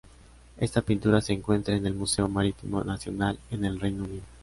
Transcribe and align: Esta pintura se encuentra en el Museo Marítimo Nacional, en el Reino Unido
Esta 0.57 0.81
pintura 0.81 1.21
se 1.21 1.31
encuentra 1.31 1.75
en 1.75 1.85
el 1.85 1.93
Museo 1.93 2.27
Marítimo 2.27 2.83
Nacional, 2.83 3.37
en 3.51 3.65
el 3.65 3.79
Reino 3.79 4.05
Unido 4.05 4.23